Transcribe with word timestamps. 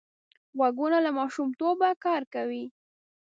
غوږونه 0.57 0.97
له 1.05 1.11
ماشومتوبه 1.19 1.89
کار 2.05 2.21
کوي 2.33 2.65